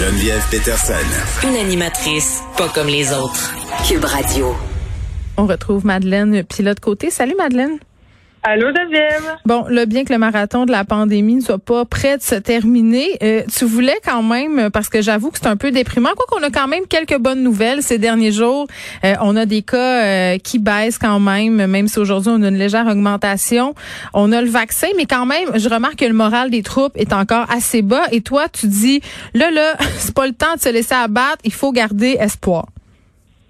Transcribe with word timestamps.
Geneviève 0.00 0.42
Peterson. 0.50 0.94
Une 1.46 1.56
animatrice 1.56 2.40
pas 2.56 2.70
comme 2.70 2.86
les 2.86 3.12
autres. 3.12 3.52
Cube 3.86 4.06
Radio. 4.06 4.56
On 5.36 5.44
retrouve 5.44 5.84
Madeleine 5.84 6.42
Pilote 6.42 6.80
Côté. 6.80 7.10
Salut 7.10 7.34
Madeleine. 7.36 7.78
Allô, 8.42 8.68
Geneviève? 8.68 9.36
Bon, 9.44 9.66
là, 9.68 9.84
bien 9.84 10.04
que 10.04 10.12
le 10.14 10.18
marathon 10.18 10.64
de 10.64 10.70
la 10.70 10.84
pandémie 10.84 11.34
ne 11.34 11.40
soit 11.42 11.58
pas 11.58 11.84
prêt 11.84 12.16
de 12.16 12.22
se 12.22 12.36
terminer, 12.36 13.18
euh, 13.22 13.42
tu 13.54 13.66
voulais 13.66 13.98
quand 14.02 14.22
même, 14.22 14.70
parce 14.70 14.88
que 14.88 15.02
j'avoue 15.02 15.30
que 15.30 15.38
c'est 15.38 15.46
un 15.46 15.58
peu 15.58 15.70
déprimant, 15.70 16.08
quoi 16.16 16.24
qu'on 16.26 16.42
a 16.42 16.50
quand 16.50 16.66
même 16.66 16.86
quelques 16.86 17.18
bonnes 17.18 17.42
nouvelles 17.42 17.82
ces 17.82 17.98
derniers 17.98 18.32
jours. 18.32 18.66
Euh, 19.04 19.14
on 19.20 19.36
a 19.36 19.44
des 19.44 19.60
cas 19.60 20.04
euh, 20.04 20.38
qui 20.38 20.58
baissent 20.58 20.96
quand 20.96 21.20
même, 21.20 21.66
même 21.66 21.86
si 21.86 21.98
aujourd'hui 21.98 22.32
on 22.34 22.42
a 22.42 22.48
une 22.48 22.56
légère 22.56 22.86
augmentation. 22.86 23.74
On 24.14 24.32
a 24.32 24.40
le 24.40 24.48
vaccin, 24.48 24.88
mais 24.96 25.04
quand 25.04 25.26
même, 25.26 25.58
je 25.58 25.68
remarque 25.68 25.96
que 25.96 26.06
le 26.06 26.14
moral 26.14 26.50
des 26.50 26.62
troupes 26.62 26.96
est 26.96 27.12
encore 27.12 27.44
assez 27.50 27.82
bas. 27.82 28.04
Et 28.10 28.22
toi, 28.22 28.48
tu 28.48 28.68
dis, 28.68 29.02
là, 29.34 29.50
là, 29.50 29.74
c'est 29.98 30.14
pas 30.14 30.26
le 30.26 30.32
temps 30.32 30.54
de 30.56 30.60
se 30.60 30.70
laisser 30.70 30.94
abattre, 30.94 31.42
il 31.44 31.52
faut 31.52 31.72
garder 31.72 32.16
espoir. 32.18 32.64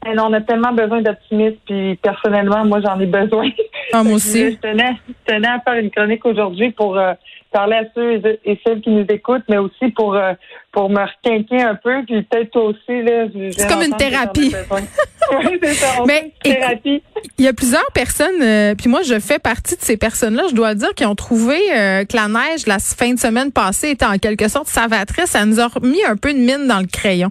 Et 0.06 0.18
on 0.18 0.32
a 0.32 0.40
tellement 0.40 0.72
besoin 0.72 1.02
d'optimisme, 1.02 1.56
puis 1.66 1.96
personnellement, 1.96 2.64
moi, 2.64 2.80
j'en 2.80 2.98
ai 2.98 3.06
besoin. 3.06 3.50
Ah, 3.92 4.02
moi 4.02 4.14
aussi. 4.16 4.52
Je 4.52 4.56
tenais, 4.56 4.96
je 5.08 5.32
tenais 5.32 5.48
à 5.48 5.60
faire 5.60 5.74
une 5.74 5.90
chronique 5.90 6.24
aujourd'hui 6.24 6.70
pour 6.70 6.96
euh, 6.96 7.12
parler 7.50 7.76
à 7.76 7.84
ceux 7.94 8.22
et 8.44 8.60
celles 8.64 8.80
qui 8.80 8.90
nous 8.90 9.04
écoutent, 9.08 9.44
mais 9.48 9.58
aussi 9.58 9.90
pour 9.94 10.14
euh, 10.14 10.32
pour 10.72 10.88
me 10.88 11.00
requinquer 11.00 11.62
un 11.62 11.74
peu, 11.74 12.02
puis 12.06 12.22
peut-être 12.22 12.50
toi 12.50 12.64
aussi. 12.64 13.02
là. 13.02 13.26
C'est 13.50 13.68
comme 13.68 13.82
une 13.82 13.96
thérapie. 13.96 14.54
oui, 15.32 15.58
c'est 15.62 15.74
ça. 15.74 15.86
On 16.00 16.06
Mais 16.06 16.32
fait 16.42 16.50
une 16.50 16.54
thérapie. 16.54 17.02
Il 17.38 17.44
y 17.44 17.48
a 17.48 17.52
plusieurs 17.52 17.90
personnes, 17.92 18.42
euh, 18.42 18.74
puis 18.74 18.88
moi 18.88 19.02
je 19.02 19.18
fais 19.18 19.38
partie 19.38 19.76
de 19.76 19.82
ces 19.82 19.96
personnes-là, 19.96 20.44
je 20.50 20.54
dois 20.54 20.74
dire, 20.74 20.94
qui 20.94 21.04
ont 21.04 21.14
trouvé 21.14 21.58
euh, 21.72 22.04
que 22.04 22.16
la 22.16 22.28
neige 22.28 22.66
la 22.66 22.78
fin 22.78 23.12
de 23.12 23.18
semaine 23.18 23.52
passée 23.52 23.90
était 23.90 24.06
en 24.06 24.18
quelque 24.18 24.48
sorte 24.48 24.68
salvatrice. 24.68 25.30
Ça 25.30 25.44
nous 25.44 25.60
a 25.60 25.68
remis 25.68 26.04
un 26.04 26.16
peu 26.16 26.32
de 26.32 26.38
mine 26.38 26.66
dans 26.68 26.80
le 26.80 26.86
crayon. 26.86 27.30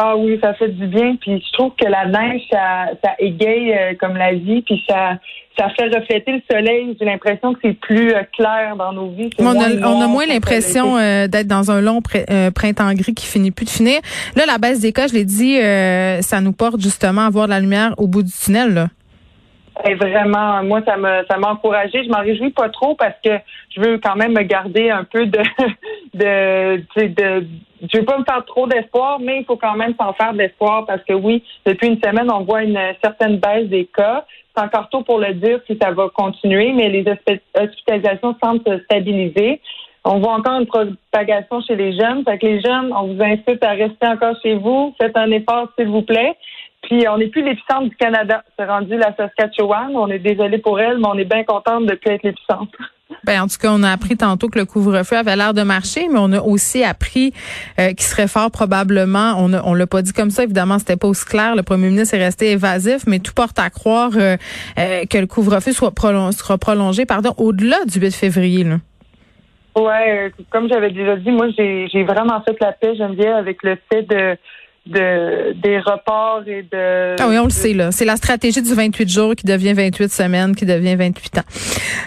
Ah 0.00 0.16
oui, 0.16 0.38
ça 0.40 0.54
fait 0.54 0.68
du 0.68 0.86
bien. 0.86 1.16
Puis 1.20 1.44
je 1.44 1.52
trouve 1.54 1.72
que 1.76 1.84
la 1.88 2.06
neige, 2.06 2.42
ça, 2.52 2.86
ça 3.02 3.10
égaye 3.18 3.72
euh, 3.72 3.94
comme 3.98 4.16
la 4.16 4.32
vie, 4.32 4.62
puis 4.62 4.80
ça, 4.88 5.18
ça 5.58 5.68
fait 5.70 5.86
refléter 5.86 6.32
le 6.32 6.42
soleil. 6.48 6.96
J'ai 7.00 7.04
l'impression 7.04 7.52
que 7.52 7.58
c'est 7.64 7.74
plus 7.74 8.12
euh, 8.12 8.22
clair 8.32 8.76
dans 8.76 8.92
nos 8.92 9.10
vies. 9.10 9.28
On 9.40 9.46
a, 9.48 9.54
moins 9.54 9.68
on 9.82 10.00
a 10.00 10.06
moins 10.06 10.26
l'impression 10.26 10.96
euh, 10.96 11.26
d'être 11.26 11.48
dans 11.48 11.72
un 11.72 11.80
long 11.80 12.00
euh, 12.30 12.52
printemps 12.52 12.94
gris 12.94 13.14
qui 13.14 13.26
finit 13.26 13.50
plus 13.50 13.64
de 13.64 13.70
finir. 13.70 14.00
Là, 14.36 14.46
la 14.46 14.58
baisse 14.58 14.78
des 14.78 14.92
cas, 14.92 15.08
je 15.08 15.14
l'ai 15.14 15.24
dit, 15.24 15.58
euh, 15.58 16.22
ça 16.22 16.40
nous 16.40 16.52
porte 16.52 16.80
justement 16.80 17.22
à 17.22 17.30
voir 17.30 17.46
de 17.46 17.50
la 17.50 17.58
lumière 17.58 17.94
au 17.96 18.06
bout 18.06 18.22
du 18.22 18.30
tunnel. 18.30 18.74
Là. 18.74 18.88
Et 19.84 19.94
vraiment, 19.94 20.62
moi, 20.64 20.80
ça 20.84 20.96
me 20.96 21.24
ça 21.30 21.38
m'a 21.38 21.52
encouragée. 21.52 22.04
Je 22.04 22.08
m'en 22.10 22.20
réjouis 22.20 22.50
pas 22.50 22.68
trop 22.68 22.94
parce 22.94 23.14
que 23.24 23.30
je 23.74 23.80
veux 23.80 23.98
quand 23.98 24.16
même 24.16 24.32
me 24.32 24.42
garder 24.42 24.90
un 24.90 25.04
peu 25.04 25.26
de 25.26 25.38
de 26.14 26.82
sais, 26.96 27.08
de 27.08 27.46
je 27.80 27.98
veux 27.98 28.04
pas 28.04 28.18
me 28.18 28.24
faire 28.24 28.44
trop 28.44 28.66
d'espoir, 28.66 29.20
mais 29.20 29.38
il 29.40 29.44
faut 29.44 29.56
quand 29.56 29.76
même 29.76 29.94
s'en 29.98 30.12
faire 30.12 30.34
d'espoir 30.34 30.84
parce 30.86 31.02
que 31.04 31.12
oui, 31.12 31.44
depuis 31.64 31.88
une 31.88 32.00
semaine, 32.02 32.30
on 32.30 32.40
voit 32.40 32.64
une 32.64 32.80
certaine 33.02 33.36
baisse 33.38 33.68
des 33.68 33.86
cas. 33.86 34.24
C'est 34.56 34.64
encore 34.64 34.88
tôt 34.88 35.02
pour 35.02 35.18
le 35.20 35.34
dire 35.34 35.60
si 35.66 35.78
ça 35.80 35.92
va 35.92 36.08
continuer, 36.08 36.72
mais 36.72 36.88
les 36.88 37.04
hospi- 37.04 37.40
hospitalisations 37.54 38.36
semblent 38.42 38.64
se 38.66 38.82
stabiliser. 38.84 39.60
On 40.10 40.20
voit 40.20 40.36
encore 40.38 40.58
une 40.58 40.66
propagation 40.66 41.60
chez 41.60 41.76
les 41.76 41.92
jeunes. 41.92 42.24
Fait 42.24 42.38
que 42.38 42.46
les 42.46 42.62
jeunes, 42.62 42.90
on 42.94 43.12
vous 43.12 43.22
incite 43.22 43.62
à 43.62 43.72
rester 43.72 44.06
encore 44.06 44.34
chez 44.42 44.54
vous. 44.54 44.94
Faites 44.98 45.14
un 45.16 45.30
effort, 45.30 45.68
s'il 45.78 45.88
vous 45.88 46.00
plaît. 46.00 46.34
Puis 46.82 47.06
on 47.08 47.18
n'est 47.18 47.26
plus 47.26 47.44
l'épicentre 47.44 47.90
du 47.90 47.96
Canada. 47.96 48.42
C'est 48.58 48.64
rendu 48.64 48.96
la 48.96 49.14
Saskatchewan. 49.14 49.94
On 49.94 50.08
est 50.08 50.18
désolé 50.18 50.56
pour 50.58 50.80
elle, 50.80 50.96
mais 50.96 51.08
on 51.08 51.18
est 51.18 51.26
bien 51.26 51.44
contente 51.44 51.84
de 51.84 51.94
plus 51.94 52.12
être 52.12 52.22
l'épicentre. 52.22 52.72
Ben, 53.24 53.40
en 53.42 53.46
tout 53.46 53.56
cas, 53.58 53.70
on 53.72 53.82
a 53.82 53.90
appris 53.90 54.18
tantôt 54.18 54.48
que 54.48 54.58
le 54.58 54.66
couvre-feu 54.66 55.16
avait 55.16 55.34
l'air 55.34 55.54
de 55.54 55.62
marcher, 55.62 56.08
mais 56.12 56.18
on 56.18 56.30
a 56.32 56.40
aussi 56.40 56.84
appris 56.84 57.32
euh, 57.80 57.88
qu'il 57.88 58.02
serait 58.02 58.28
fort 58.28 58.50
probablement, 58.50 59.34
on 59.38 59.54
a, 59.54 59.62
on 59.64 59.72
l'a 59.72 59.86
pas 59.86 60.02
dit 60.02 60.12
comme 60.12 60.30
ça, 60.30 60.44
évidemment, 60.44 60.78
c'était 60.78 60.96
pas 60.98 61.08
aussi 61.08 61.24
clair. 61.24 61.56
Le 61.56 61.62
premier 61.62 61.88
ministre 61.88 62.14
est 62.14 62.22
resté 62.22 62.50
évasif, 62.50 63.06
mais 63.06 63.18
tout 63.18 63.32
porte 63.32 63.58
à 63.58 63.70
croire 63.70 64.10
euh, 64.16 64.36
euh, 64.78 65.04
que 65.06 65.16
le 65.16 65.26
couvre-feu 65.26 65.72
soit 65.72 65.90
prolon- 65.92 66.32
sera 66.32 66.58
prolongé 66.58 67.06
pardon, 67.06 67.32
au-delà 67.38 67.78
du 67.86 67.98
8 67.98 68.14
février. 68.14 68.64
Là. 68.64 68.76
Ouais, 69.78 70.26
euh, 70.26 70.42
comme 70.50 70.68
j'avais 70.68 70.90
déjà 70.90 71.16
dit, 71.16 71.30
moi 71.30 71.48
j'ai 71.56 72.02
vraiment 72.02 72.40
fait 72.40 72.56
la 72.60 72.72
paix, 72.72 72.96
Geneviève, 72.96 73.36
avec 73.36 73.62
le 73.62 73.76
fait 73.90 74.02
de 74.02 74.36
de 74.86 75.52
des 75.54 75.78
reports 75.78 76.42
et 76.46 76.62
de 76.62 77.16
Ah 77.20 77.28
oui, 77.28 77.38
on 77.38 77.44
le 77.44 77.50
sait, 77.50 77.74
là. 77.74 77.92
C'est 77.92 78.04
la 78.04 78.16
stratégie 78.16 78.62
du 78.62 78.74
28 78.74 79.08
jours 79.08 79.34
qui 79.34 79.46
devient 79.46 79.72
28 79.72 80.10
semaines, 80.10 80.56
qui 80.56 80.66
devient 80.66 80.96
28 80.96 81.38
ans. 81.38 81.42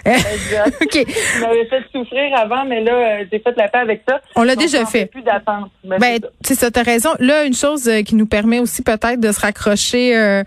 Exact. 0.05 0.77
OK. 0.81 1.05
M'avais 1.41 1.65
fait 1.65 1.83
souffrir 1.91 2.35
avant, 2.35 2.65
mais 2.65 2.83
là, 2.83 2.93
euh, 2.93 3.25
j'ai 3.31 3.39
fait 3.39 3.53
la 3.55 3.67
paix 3.67 3.79
avec 3.79 4.03
ça. 4.07 4.19
On 4.35 4.43
l'a 4.43 4.55
déjà 4.55 4.85
fait. 4.85 5.05
plus 5.05 5.21
d'attente. 5.21 5.71
Ben, 5.83 5.97
c'est 5.99 6.21
ça. 6.21 6.29
c'est 6.41 6.55
ça, 6.55 6.71
t'as 6.71 6.83
raison. 6.83 7.09
Là, 7.19 7.43
une 7.43 7.53
chose 7.53 7.87
euh, 7.87 8.01
qui 8.01 8.15
nous 8.15 8.25
permet 8.25 8.59
aussi 8.59 8.81
peut-être 8.81 9.19
de 9.19 9.31
se 9.31 9.39
raccrocher 9.39 10.17
euh, 10.17 10.43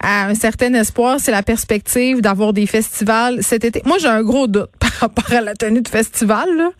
à 0.00 0.26
un 0.26 0.34
certain 0.34 0.72
espoir, 0.74 1.20
c'est 1.20 1.32
la 1.32 1.42
perspective 1.42 2.20
d'avoir 2.20 2.52
des 2.52 2.66
festivals 2.66 3.42
cet 3.42 3.64
été. 3.64 3.82
Moi, 3.84 3.98
j'ai 4.00 4.08
un 4.08 4.22
gros 4.22 4.46
doute 4.46 4.70
par 4.80 4.92
rapport 4.92 5.32
à 5.32 5.40
la 5.40 5.54
tenue 5.54 5.82
de 5.82 5.88
festival, 5.88 6.48
là. 6.56 6.70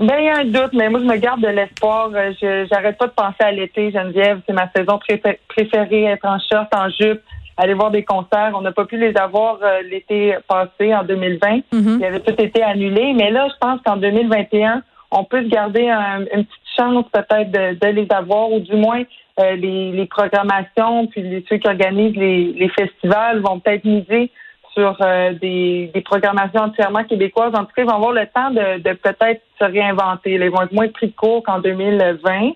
Ben, 0.00 0.16
il 0.18 0.24
y 0.24 0.28
a 0.30 0.38
un 0.38 0.44
doute, 0.46 0.72
mais 0.72 0.88
moi, 0.88 0.98
je 1.00 1.04
me 1.04 1.16
garde 1.16 1.42
de 1.42 1.48
l'espoir. 1.48 2.10
Euh, 2.14 2.32
Je 2.40 2.66
j'arrête 2.72 2.96
pas 2.96 3.06
de 3.06 3.12
penser 3.12 3.40
à 3.40 3.52
l'été, 3.52 3.90
Geneviève. 3.90 4.40
C'est 4.46 4.54
ma 4.54 4.70
saison 4.74 4.98
préfé- 4.98 5.38
préférée, 5.48 6.04
être 6.04 6.24
en 6.26 6.38
short, 6.38 6.68
en 6.74 6.88
jupe, 6.88 7.20
aller 7.58 7.74
voir 7.74 7.90
des 7.90 8.02
concerts. 8.04 8.52
On 8.54 8.62
n'a 8.62 8.72
pas 8.72 8.86
pu 8.86 8.96
les 8.96 9.14
avoir 9.18 9.58
euh, 9.62 9.82
l'été 9.90 10.34
passé, 10.48 10.94
en 10.94 11.04
2020. 11.04 11.60
Mhm. 11.72 11.98
Il 12.00 12.04
avait 12.06 12.20
tout 12.20 12.40
été 12.40 12.62
annulé. 12.62 13.12
Mais 13.14 13.30
là, 13.30 13.46
je 13.52 13.58
pense 13.60 13.78
qu'en 13.84 13.96
2021, 13.98 14.82
on 15.10 15.24
peut 15.24 15.42
se 15.42 15.48
garder 15.48 15.88
un- 15.90 16.20
une 16.34 16.44
petite 16.46 16.70
chance 16.78 17.04
peut-être 17.12 17.50
de, 17.50 17.78
de 17.78 17.92
les 17.92 18.06
avoir, 18.10 18.50
ou 18.50 18.60
du 18.60 18.76
moins 18.76 19.02
euh, 19.40 19.54
les, 19.56 19.92
les 19.92 20.06
programmations, 20.06 21.08
puis 21.08 21.20
les, 21.22 21.44
ceux 21.48 21.56
qui 21.58 21.68
organisent 21.68 22.16
les, 22.16 22.52
les 22.54 22.68
festivals 22.70 23.40
vont 23.40 23.58
peut-être 23.60 23.84
miser 23.84 24.30
sur 24.74 24.96
euh, 25.00 25.32
des, 25.34 25.90
des 25.92 26.00
programmations 26.00 26.62
entièrement 26.62 27.04
québécoises. 27.04 27.54
En 27.54 27.64
tout 27.64 27.72
cas, 27.74 27.82
ils 27.82 27.86
vont 27.86 27.96
avoir 27.96 28.12
le 28.12 28.26
temps 28.26 28.50
de, 28.50 28.78
de 28.78 28.92
peut-être 28.94 29.42
se 29.58 29.64
réinventer. 29.64 30.32
Ils 30.32 30.50
vont 30.50 30.62
être 30.62 30.72
moins 30.72 30.88
pris 30.88 31.08
de 31.08 31.12
court 31.12 31.42
qu'en 31.42 31.58
2020. 31.58 32.52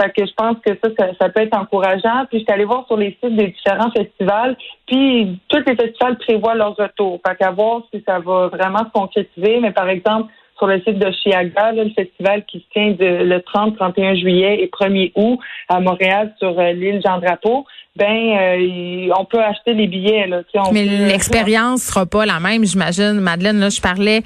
Fait 0.00 0.10
que 0.10 0.26
je 0.26 0.32
pense 0.34 0.56
que 0.64 0.72
ça, 0.82 0.90
ça, 0.98 1.06
ça 1.20 1.28
peut 1.28 1.42
être 1.42 1.56
encourageant. 1.56 2.24
Puis 2.28 2.38
je 2.38 2.44
suis 2.44 2.52
allée 2.52 2.64
voir 2.64 2.86
sur 2.86 2.96
les 2.96 3.16
sites 3.22 3.36
des 3.36 3.48
différents 3.48 3.90
festivals, 3.90 4.56
puis 4.86 5.38
tous 5.48 5.62
les 5.66 5.76
festivals 5.76 6.16
prévoient 6.18 6.54
leur 6.54 6.76
retour. 6.76 7.20
Fait 7.26 7.36
qu'à 7.36 7.50
voir 7.50 7.82
si 7.92 8.02
ça 8.06 8.18
va 8.20 8.48
vraiment 8.48 8.84
se 8.84 8.90
concrétiser. 8.92 9.60
Mais 9.60 9.72
par 9.72 9.88
exemple, 9.88 10.32
sur 10.58 10.66
le 10.66 10.78
site 10.80 10.98
de 10.98 11.10
Chiaga, 11.22 11.72
là, 11.72 11.84
le 11.84 11.90
festival 11.90 12.44
qui 12.46 12.58
se 12.58 12.64
tient 12.72 12.90
de, 12.90 13.24
le 13.24 13.40
30, 13.42 13.76
31 13.76 14.14
juillet 14.16 14.60
et 14.60 14.66
1er 14.66 15.12
août 15.14 15.38
à 15.68 15.80
Montréal 15.80 16.34
sur 16.38 16.58
euh, 16.58 16.72
l'île 16.72 17.00
Jean-Drapeau, 17.04 17.64
ben 17.96 18.06
euh, 18.06 19.08
on 19.18 19.24
peut 19.24 19.40
acheter 19.42 19.74
les 19.74 19.86
billets. 19.86 20.26
Là, 20.26 20.42
on 20.54 20.72
Mais 20.72 20.84
peut- 20.84 21.06
l'expérience 21.08 21.82
sera 21.82 22.06
pas 22.06 22.26
la 22.26 22.38
même, 22.40 22.64
j'imagine. 22.64 23.14
Madeleine, 23.20 23.58
là, 23.58 23.68
je 23.70 23.80
parlais 23.80 24.22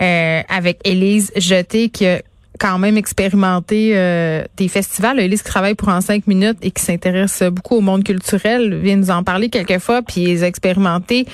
euh, 0.00 0.40
avec 0.48 0.78
Élise 0.84 1.32
Jeté 1.36 1.88
qui 1.88 2.06
a 2.06 2.20
quand 2.58 2.78
même 2.78 2.96
expérimenté 2.96 3.92
euh, 3.96 4.42
des 4.56 4.68
festivals. 4.68 5.18
Élise 5.20 5.42
qui 5.42 5.48
travaille 5.50 5.74
pour 5.74 5.88
En 5.88 6.00
cinq 6.00 6.26
minutes 6.26 6.58
et 6.62 6.70
qui 6.70 6.82
s'intéresse 6.82 7.42
beaucoup 7.44 7.76
au 7.76 7.80
monde 7.80 8.04
culturel 8.04 8.74
vient 8.76 8.96
nous 8.96 9.10
en 9.10 9.22
parler 9.22 9.48
quelquefois, 9.50 10.02
puis 10.02 10.22
ils 10.22 10.42
ont 10.44 10.46
expérimenté 10.46 11.26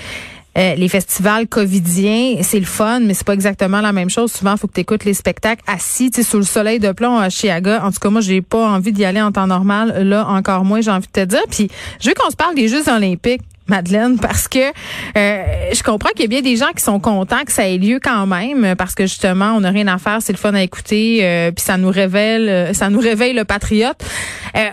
euh, 0.56 0.74
les 0.74 0.88
festivals 0.88 1.46
covidiens, 1.46 2.36
c'est 2.42 2.58
le 2.58 2.66
fun, 2.66 3.00
mais 3.00 3.14
c'est 3.14 3.26
pas 3.26 3.34
exactement 3.34 3.80
la 3.80 3.92
même 3.92 4.10
chose. 4.10 4.32
Souvent, 4.32 4.52
il 4.52 4.58
faut 4.58 4.66
que 4.66 4.72
tu 4.72 4.80
écoutes 4.80 5.04
les 5.04 5.14
spectacles 5.14 5.62
assis, 5.66 6.10
tu 6.10 6.22
sous 6.22 6.38
le 6.38 6.44
soleil 6.44 6.80
de 6.80 6.92
plomb 6.92 7.18
à 7.18 7.28
Chiaga. 7.28 7.84
En 7.84 7.92
tout 7.92 8.00
cas, 8.00 8.10
moi, 8.10 8.20
j'ai 8.20 8.42
pas 8.42 8.68
envie 8.68 8.92
d'y 8.92 9.04
aller 9.04 9.20
en 9.20 9.30
temps 9.30 9.46
normal. 9.46 10.02
Là, 10.08 10.26
encore 10.28 10.64
moins, 10.64 10.80
j'ai 10.80 10.90
envie 10.90 11.06
de 11.06 11.12
te 11.12 11.24
dire. 11.24 11.42
Puis, 11.50 11.68
je 12.00 12.08
veux 12.08 12.14
qu'on 12.14 12.30
se 12.30 12.36
parle 12.36 12.54
des 12.54 12.68
Jeux 12.68 12.88
olympiques. 12.88 13.42
Madeleine, 13.68 14.18
parce 14.18 14.48
que 14.48 14.58
euh, 14.58 15.44
je 15.72 15.82
comprends 15.82 16.08
qu'il 16.10 16.22
y 16.22 16.24
a 16.24 16.28
bien 16.28 16.40
des 16.40 16.56
gens 16.56 16.72
qui 16.74 16.82
sont 16.82 17.00
contents 17.00 17.44
que 17.44 17.52
ça 17.52 17.68
ait 17.68 17.76
lieu 17.76 18.00
quand 18.02 18.26
même, 18.26 18.74
parce 18.76 18.94
que 18.94 19.04
justement, 19.04 19.52
on 19.52 19.60
n'a 19.60 19.70
rien 19.70 19.86
à 19.88 19.98
faire, 19.98 20.22
c'est 20.22 20.32
le 20.32 20.38
fun 20.38 20.54
à 20.54 20.62
écouter, 20.62 21.20
euh, 21.22 21.52
puis 21.52 21.62
ça 21.62 21.76
nous 21.76 21.90
révèle, 21.90 22.48
euh, 22.48 22.72
ça 22.72 22.88
nous 22.88 23.00
réveille 23.00 23.34
le 23.34 23.44
patriote. 23.44 24.02
Euh, 24.56 24.70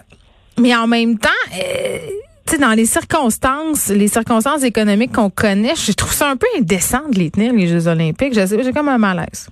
mais 0.57 0.73
en 0.75 0.87
même 0.87 1.17
temps, 1.17 1.29
euh, 1.53 1.97
tu 2.45 2.53
sais, 2.53 2.57
dans 2.59 2.73
les 2.73 2.85
circonstances, 2.85 3.89
les 3.89 4.07
circonstances 4.07 4.63
économiques 4.63 5.13
qu'on 5.13 5.29
connaît, 5.29 5.75
je 5.75 5.91
trouve 5.93 6.13
ça 6.13 6.29
un 6.29 6.37
peu 6.37 6.47
indécent 6.57 7.07
de 7.11 7.17
les 7.17 7.31
tenir, 7.31 7.53
les 7.53 7.67
Jeux 7.67 7.87
olympiques. 7.87 8.33
J'ai 8.33 8.71
comme 8.71 8.89
un 8.89 8.97
malaise. 8.99 9.49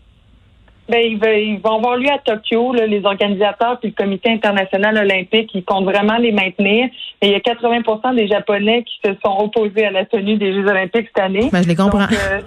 Ben, 0.89 0.99
ils, 0.99 1.59
vont 1.63 1.77
avoir 1.77 1.95
lieu 1.97 2.09
à 2.09 2.19
Tokyo. 2.19 2.73
là, 2.73 2.85
les 2.85 3.05
organisateurs 3.05 3.79
puis 3.79 3.89
le 3.89 4.03
Comité 4.03 4.29
international 4.29 4.97
olympique, 4.97 5.49
ils 5.53 5.63
comptent 5.63 5.85
vraiment 5.85 6.17
les 6.17 6.31
maintenir. 6.31 6.89
Et 7.21 7.27
il 7.27 7.31
y 7.31 7.35
a 7.35 7.39
80% 7.39 8.15
des 8.15 8.27
Japonais 8.27 8.83
qui 8.83 8.99
se 9.03 9.13
sont 9.25 9.37
opposés 9.39 9.85
à 9.85 9.91
la 9.91 10.05
tenue 10.05 10.37
des 10.37 10.53
Jeux 10.53 10.67
olympiques 10.67 11.07
cette 11.07 11.23
année. 11.23 11.49
Ben, 11.51 11.63
je 11.63 11.69
les 11.69 11.75
comprends. 11.75 11.99
Donc, 11.99 12.11
euh, 12.11 12.41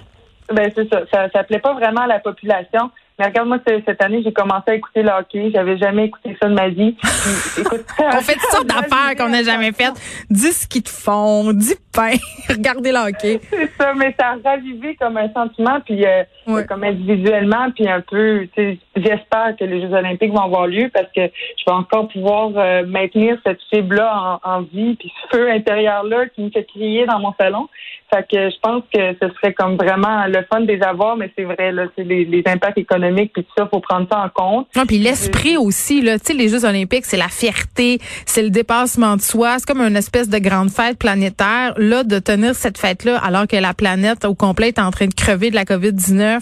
ben, 0.53 0.71
c'est 0.75 0.87
ça. 0.93 1.01
Ça 1.11 1.29
ça 1.33 1.43
plaît 1.43 1.59
pas 1.59 1.73
vraiment 1.73 2.01
à 2.01 2.07
la 2.07 2.19
population. 2.19 2.91
Mais 3.19 3.25
regarde, 3.25 3.47
moi, 3.47 3.57
ce- 3.67 3.81
cette 3.85 4.01
année, 4.03 4.21
j'ai 4.23 4.31
commencé 4.31 4.63
à 4.67 4.75
écouter 4.75 5.01
le 5.01 5.09
hockey. 5.09 5.49
J'avais 5.53 5.77
jamais 5.77 6.05
écouté 6.05 6.37
ça 6.41 6.47
de 6.47 6.53
ma 6.53 6.69
vie. 6.69 6.91
Puis, 7.01 7.61
écoute, 7.61 7.85
On 7.99 8.21
fait 8.21 8.33
toutes 8.33 8.51
sortes 8.51 8.67
d'affaires 8.67 9.15
qu'on 9.17 9.29
n'a 9.29 9.43
jamais 9.43 9.71
faites. 9.71 9.95
Du 10.29 10.47
ski 10.51 10.81
de 10.81 10.87
fond, 10.89 11.51
du 11.53 11.73
pain, 11.93 12.11
regardez 12.49 12.91
le 12.91 12.99
hockey. 13.09 13.39
C'est 13.49 13.71
ça, 13.79 13.93
mais 13.95 14.15
ça 14.19 14.35
a 14.43 14.49
ravivé 14.51 14.95
comme 14.95 15.17
un 15.17 15.31
sentiment, 15.33 15.79
puis 15.83 16.05
euh, 16.05 16.23
comme 16.67 16.83
individuellement, 16.83 17.71
puis 17.75 17.87
un 17.89 18.01
peu, 18.01 18.47
j'espère 18.95 19.55
que 19.59 19.63
les 19.65 19.81
Jeux 19.81 19.93
olympiques 19.93 20.31
vont 20.31 20.41
avoir 20.43 20.67
lieu 20.67 20.89
parce 20.93 21.07
que 21.15 21.21
je 21.21 21.63
vais 21.65 21.71
encore 21.73 22.07
pouvoir 22.09 22.51
euh, 22.55 22.85
maintenir 22.85 23.37
cette 23.45 23.59
fibre-là 23.73 24.39
en, 24.43 24.49
en 24.57 24.61
vie, 24.61 24.95
puis 24.95 25.11
ce 25.31 25.37
feu 25.37 25.49
intérieur-là 25.51 26.27
qui 26.35 26.41
me 26.43 26.49
fait 26.51 26.65
crier 26.65 27.05
dans 27.05 27.19
mon 27.19 27.33
salon. 27.39 27.67
Fait 28.13 28.23
que 28.31 28.49
je 28.49 28.55
pense 28.61 28.83
que 28.93 29.13
ce 29.21 29.33
serait 29.35 29.53
comme 29.53 29.75
vraiment 29.75 30.25
le 30.27 30.41
fun 30.51 30.61
de 30.61 30.67
les 30.71 30.81
avoir, 30.81 31.17
mais 31.17 31.29
c'est 31.37 31.43
vrai, 31.43 31.71
là, 31.73 31.85
c'est 31.97 32.03
les, 32.05 32.23
les 32.23 32.43
impacts 32.45 32.77
économiques, 32.77 33.06
puis 33.15 33.43
tout 33.43 33.51
ça, 33.57 33.67
faut 33.71 33.79
prendre 33.79 34.07
ça 34.11 34.19
en 34.19 34.29
compte. 34.29 34.67
Non, 34.75 34.85
puis 34.85 34.97
l'esprit 34.97 35.57
aussi, 35.57 36.01
là, 36.01 36.17
tu 36.19 36.27
sais, 36.27 36.33
les 36.33 36.49
Jeux 36.49 36.65
olympiques, 36.65 37.05
c'est 37.05 37.17
la 37.17 37.27
fierté, 37.29 37.99
c'est 38.25 38.43
le 38.43 38.49
dépassement 38.49 39.15
de 39.15 39.21
soi, 39.21 39.55
c'est 39.59 39.65
comme 39.65 39.81
une 39.81 39.95
espèce 39.95 40.29
de 40.29 40.37
grande 40.39 40.69
fête 40.69 40.97
planétaire. 40.97 41.73
Là, 41.77 42.03
de 42.03 42.19
tenir 42.19 42.55
cette 42.55 42.77
fête-là 42.77 43.17
alors 43.23 43.47
que 43.47 43.55
la 43.57 43.73
planète 43.73 44.25
au 44.25 44.35
complet 44.35 44.69
est 44.69 44.79
en 44.79 44.91
train 44.91 45.07
de 45.07 45.13
crever 45.13 45.49
de 45.51 45.55
la 45.55 45.63
COVID-19, 45.65 46.39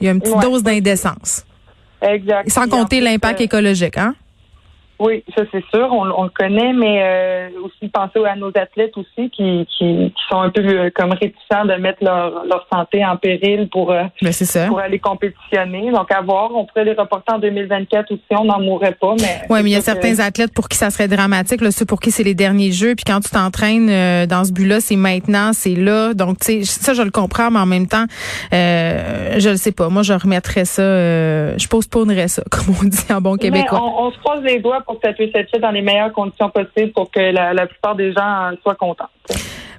il 0.00 0.06
y 0.06 0.08
a 0.08 0.12
une 0.12 0.20
petite 0.20 0.34
Ouais. 0.36 0.42
dose 0.42 0.62
d'indécence. 0.62 1.44
Exact. 2.02 2.50
Sans 2.50 2.68
compter 2.68 3.00
l'impact 3.00 3.40
euh, 3.40 3.44
écologique, 3.44 3.96
hein? 3.96 4.14
Oui, 4.98 5.22
ça 5.36 5.42
c'est 5.52 5.64
sûr, 5.74 5.88
on, 5.92 6.06
on 6.10 6.24
le 6.24 6.30
connaît, 6.30 6.72
mais 6.72 7.02
euh, 7.02 7.48
aussi 7.62 7.88
penser 7.88 8.24
à 8.24 8.36
nos 8.36 8.48
athlètes 8.48 8.96
aussi 8.96 9.30
qui, 9.30 9.66
qui, 9.76 10.12
qui 10.14 10.22
sont 10.30 10.40
un 10.40 10.50
peu 10.50 10.62
euh, 10.62 10.90
comme 10.94 11.12
réticents 11.12 11.64
de 11.66 11.74
mettre 11.74 12.02
leur, 12.02 12.44
leur 12.44 12.66
santé 12.72 13.04
en 13.04 13.16
péril 13.16 13.68
pour 13.70 13.92
euh, 13.92 14.04
Ben, 14.22 14.32
c'est 14.32 14.44
ça. 14.44 14.66
pour 14.66 14.78
aller 14.78 14.98
compétitionner. 14.98 15.90
Donc 15.92 16.10
à 16.10 16.20
voir, 16.22 16.50
on 16.54 16.64
pourrait 16.64 16.84
les 16.84 16.92
reporter 16.94 17.34
en 17.34 17.38
2024 17.38 18.12
aussi, 18.12 18.22
on 18.30 18.44
n'en 18.44 18.60
mourrait 18.60 18.96
pas, 19.00 19.14
mais 19.20 19.42
Oui, 19.50 19.60
mais 19.62 19.70
il 19.70 19.74
y 19.74 19.76
a 19.76 19.80
certains 19.80 20.18
athlètes 20.20 20.54
pour 20.54 20.68
qui 20.68 20.76
ça 20.78 20.90
serait 20.90 21.08
dramatique, 21.08 21.60
là, 21.60 21.70
ceux 21.70 21.84
pour 21.86 22.00
qui 22.00 22.10
c'est 22.10 22.24
les 22.24 22.34
derniers 22.34 22.72
jeux, 22.72 22.94
puis 22.94 23.04
quand 23.06 23.20
tu 23.20 23.30
t'entraînes 23.30 23.90
euh, 23.90 24.26
dans 24.26 24.44
ce 24.44 24.52
but-là, 24.52 24.80
c'est 24.80 24.96
maintenant, 24.96 25.52
c'est 25.52 25.74
là. 25.74 26.14
Donc, 26.14 26.38
tu 26.38 26.64
sais, 26.64 26.64
ça, 26.64 26.94
je 26.94 27.02
le 27.02 27.10
comprends, 27.10 27.50
mais 27.50 27.58
en 27.58 27.66
même 27.66 27.86
temps, 27.86 28.04
euh, 28.52 29.34
je 29.38 29.50
le 29.50 29.56
sais 29.56 29.72
pas. 29.72 29.88
Moi, 29.88 30.02
je 30.02 30.12
remettrais 30.12 30.64
ça, 30.64 30.82
euh, 30.82 31.54
je 31.58 31.68
postponerais 31.68 32.28
ça, 32.28 32.42
comme 32.50 32.74
on 32.80 32.84
dit 32.84 33.12
en 33.12 33.20
bon 33.20 33.32
mais 33.32 33.38
québécois. 33.38 33.80
on, 33.82 34.06
on 34.06 34.10
se 34.12 34.18
croise 34.18 34.42
les 34.42 34.58
doigts 34.60 34.82
pour 34.86 35.00
que 35.00 35.06
ça 35.08 35.12
puisse 35.12 35.34
être 35.34 35.50
fait 35.50 35.58
dans 35.58 35.70
les 35.70 35.82
meilleures 35.82 36.12
conditions 36.12 36.48
possibles 36.50 36.92
pour 36.92 37.10
que 37.10 37.20
la, 37.20 37.52
la 37.52 37.66
plupart 37.66 37.96
des 37.96 38.12
gens 38.12 38.50
soient 38.62 38.74
contents. 38.74 39.08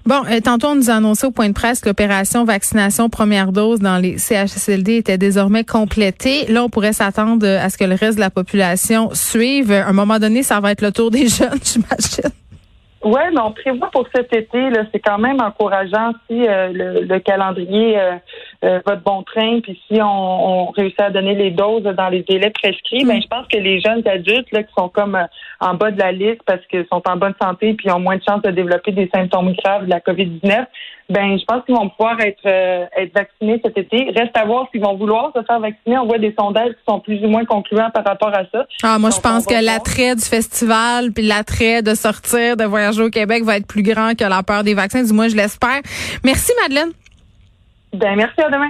Bon, 0.08 0.24
euh, 0.32 0.40
tantôt, 0.40 0.68
on 0.68 0.76
nous 0.76 0.90
a 0.90 0.94
annoncé 0.94 1.28
au 1.28 1.32
point 1.32 1.50
de 1.50 1.54
presse 1.54 1.82
que 1.82 1.90
l'opération 1.90 2.46
vaccination 2.46 3.10
première 3.10 3.52
dose 3.52 3.82
dans 3.82 3.98
les 3.98 4.18
CHSLD 4.18 4.96
était 4.96 5.18
désormais 5.18 5.66
complétée. 5.66 6.46
Là, 6.46 6.64
on 6.64 6.70
pourrait 6.70 6.94
s'attendre 6.94 7.46
euh, 7.46 7.60
à 7.60 7.70
ce 7.70 7.78
que 7.78 7.84
le 7.84 7.96
reste 7.96 8.16
de 8.16 8.22
la 8.22 8.30
population 8.30 9.10
suive. 9.12 9.74
À 9.74 9.88
un 9.88 9.94
moment 9.94 10.18
donné, 10.18 10.44
ça 10.44 10.62
va 10.62 10.72
être 10.72 10.82
le 10.82 10.94
tour 10.94 11.12
des 11.12 11.28
jeunes, 11.28 11.60
j'imagine. 11.62 12.32
Oui, 13.04 13.22
mais 13.32 13.42
on 13.42 13.52
prévoit 13.52 13.92
pour 13.92 14.08
cet 14.14 14.34
été, 14.34 14.70
là, 14.70 14.84
c'est 14.92 15.00
quand 15.00 15.20
même 15.20 15.40
encourageant 15.40 16.14
si 16.28 16.48
euh, 16.48 16.70
le, 16.74 17.02
le 17.04 17.20
calendrier 17.20 18.00
euh, 18.00 18.16
euh, 18.64 18.80
de 18.80 19.02
bon 19.04 19.24
train, 19.24 19.60
puis 19.62 19.80
si 19.88 20.02
on, 20.02 20.68
on 20.68 20.72
réussit 20.72 21.00
à 21.00 21.12
donner 21.12 21.36
les 21.36 21.52
doses 21.52 21.84
dans 21.84 22.10
les 22.10 22.24
délais 22.24 22.50
prescrits, 22.50 23.06
ben 23.06 23.22
je 23.22 23.28
pense 23.28 23.48
que 23.48 23.58
les 23.58 23.80
jeunes 23.80 24.02
adultes 24.08 24.52
là, 24.52 24.64
qui 24.64 24.74
sont 24.78 24.90
comme 24.90 25.16
euh, 25.16 25.26
en 25.60 25.76
bas 25.76 25.92
de 25.92 26.00
la 26.00 26.12
liste 26.12 26.42
parce 26.46 26.66
qu'ils 26.68 26.88
sont 26.92 27.02
en 27.08 27.18
bonne 27.18 27.36
santé 27.42 27.76
puis 27.76 27.92
ont 27.92 28.00
moins 28.00 28.18
de 28.18 28.24
chances 28.28 28.42
de 28.42 28.52
développer 28.52 28.92
des 28.92 29.10
symptômes 29.14 29.54
graves 29.54 29.86
de 29.86 29.90
la 29.90 30.00
COVID-19, 30.00 30.66
ben 31.10 31.38
je 31.40 31.46
pense 31.46 31.64
qu'ils 31.66 31.76
vont 31.76 31.90
pouvoir 31.90 32.20
être 32.20 32.46
euh, 32.46 32.86
être 32.98 33.14
vaccinés 33.14 33.62
cet 33.64 33.78
été. 33.78 34.12
Reste 34.16 34.36
à 34.36 34.46
voir 34.46 34.68
s'ils 34.72 34.82
vont 34.82 34.98
vouloir 34.98 35.32
se 35.36 35.44
faire 35.44 35.60
vacciner. 35.60 35.98
On 35.98 36.06
voit 36.06 36.18
des 36.18 36.36
sondages 36.38 36.72
qui 36.72 36.84
sont 36.88 37.00
plus 37.00 37.24
ou 37.24 37.28
moins 37.28 37.46
concluants 37.46 37.90
par 37.94 38.04
rapport 38.04 38.34
à 38.34 38.44
ça. 38.52 38.66
Ah, 38.84 39.00
moi, 39.00 39.12
je 39.12 39.22
pense 39.22 39.46
que 39.46 39.64
l'attrait 39.64 40.16
du 40.16 40.24
festival 40.24 41.12
puis 41.14 41.26
l'attrait 41.26 41.82
de 41.82 41.94
sortir, 41.94 42.58
de 42.58 42.66
voyager 42.66 43.04
au 43.04 43.10
Québec 43.10 43.44
va 43.44 43.58
être 43.58 43.68
plus 43.68 43.84
grand 43.84 44.18
que 44.18 44.26
la 44.26 44.44
peur 44.44 44.64
des 44.64 44.74
vaccins. 44.74 45.04
Du 45.04 45.14
moins, 45.14 45.30
je 45.30 45.36
l'espère. 45.36 45.82
Merci, 46.24 46.52
Madeleine. 46.62 46.92
Ben 47.94 48.16
merci 48.16 48.42
à 48.42 48.50
demain. 48.50 48.70